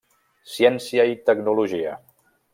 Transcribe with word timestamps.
Ciència 0.53 1.05
i 1.11 1.15
Tecnologia. 1.29 1.95